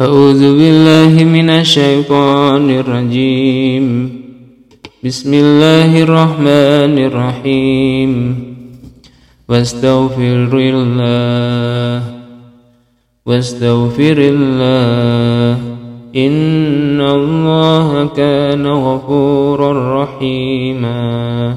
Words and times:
أعوذ 0.00 0.40
بالله 0.40 1.24
من 1.24 1.50
الشيطان 1.50 2.70
الرجيم. 2.70 4.10
بسم 5.04 5.34
الله 5.34 6.02
الرحمن 6.02 6.98
الرحيم. 6.98 8.44
واستغفر 9.48 10.50
الله. 10.54 12.02
واستغفر 13.26 14.16
الله. 14.18 15.58
إن 16.16 17.00
الله 17.00 18.08
كان 18.16 18.66
غفورا 18.66 20.02
رحيما. 20.02 21.56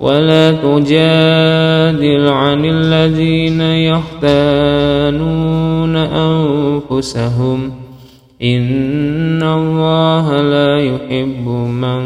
ولا 0.00 0.52
تجادل 0.52 2.28
عن 2.28 2.64
الذين 2.64 3.60
يختانون 3.60 5.96
أنفسهم 7.00 7.72
إن 8.42 9.42
الله 9.42 10.40
لا 10.40 10.80
يحب 10.80 11.48
من 11.48 12.02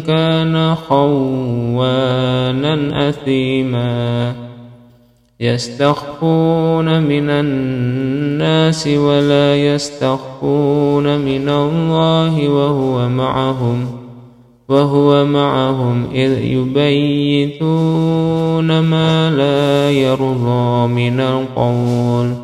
كان 0.00 0.74
خوانا 0.74 2.74
أثيما 3.08 4.34
يستخفون 5.40 7.02
من 7.02 7.30
الناس 7.30 8.86
ولا 8.86 9.56
يستخفون 9.56 11.18
من 11.18 11.48
الله 11.48 12.48
وهو 12.48 13.08
معهم 13.08 13.86
وهو 14.68 15.24
معهم 15.24 16.04
إذ 16.14 16.44
يبيتون 16.44 17.58
ما 18.78 19.30
لا 19.30 19.90
يرضى 19.90 20.86
من 20.86 21.20
القول 21.20 22.43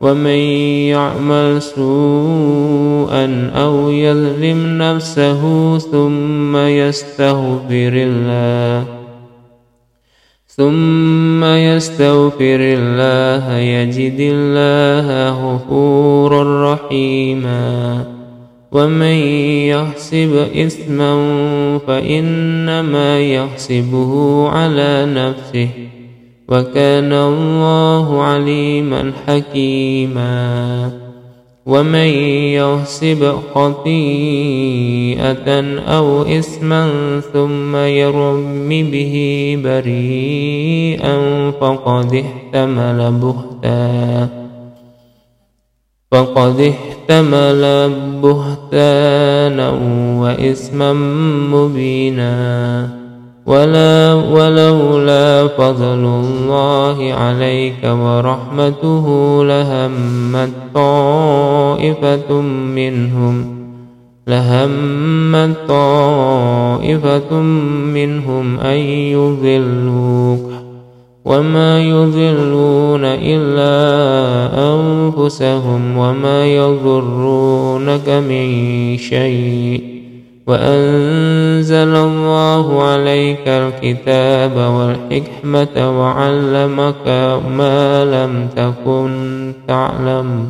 ومن 0.00 0.40
يعمل 0.94 1.62
سوءا 1.62 3.50
أو 3.54 3.90
يظلم 3.90 4.78
نفسه 4.78 5.42
ثم 5.78 6.56
يستغفر 6.56 7.92
الله 7.94 8.98
ثم 10.58 11.44
يستغفر 11.44 12.60
الله 12.60 13.58
يجد 13.58 14.20
الله 14.20 15.30
غفورا 15.30 16.72
رحيما. 16.72 18.04
ومن 18.72 19.16
يحسب 19.70 20.46
إثما 20.66 21.12
فإنما 21.86 23.20
يحسبه 23.20 24.12
على 24.48 25.06
نفسه. 25.06 25.87
وكان 26.48 27.12
الله 27.12 28.22
عليما 28.22 29.12
حكيما. 29.26 30.90
ومن 31.66 32.08
يحسب 32.56 33.36
خطيئة 33.54 35.48
أو 35.78 36.22
إثما 36.22 36.90
ثم 37.32 37.76
يرم 37.76 38.68
به 38.68 39.14
بريئا 39.64 41.16
فقد 41.50 42.24
احتمل 42.24 43.12
بهتانا 43.12 44.28
فقد 46.10 46.60
احتمل 46.60 47.92
بهتانا 48.22 49.70
وإثما 50.20 50.92
مبينا. 51.52 53.07
ولا 53.48 54.14
ولولا 54.14 55.46
فضل 55.46 56.04
الله 56.04 57.14
عليك 57.14 57.84
ورحمته 57.84 59.06
لهمت 59.44 60.52
طائفة 60.74 62.40
منهم 62.76 63.58
لهمت 64.26 65.56
طائفة 65.68 67.40
منهم 67.94 68.60
أن 68.60 68.78
يضلوك 69.16 70.50
وما 71.24 71.80
يضلون 71.80 73.04
إلا 73.04 73.74
أنفسهم 74.74 75.98
وما 75.98 76.46
يضرونك 76.46 78.08
من 78.08 78.48
شيء. 78.98 79.97
وأنزل 80.48 81.96
الله 81.96 82.82
عليك 82.82 83.48
الكتاب 83.48 84.56
والحكمة 84.56 86.00
وعلمك 86.00 87.06
ما 87.58 88.04
لم 88.04 88.48
تكن 88.56 89.52
تعلم 89.68 90.48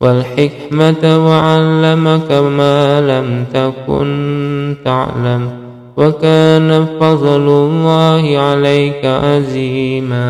والحكمة 0.00 1.26
وعلمك 1.26 2.32
ما 2.32 3.00
لم 3.00 3.44
تكن 3.54 4.76
تعلم 4.84 5.50
وكان 5.96 6.86
فضل 7.00 7.48
الله 7.48 8.38
عليك 8.38 9.04
عزيما 9.04 10.20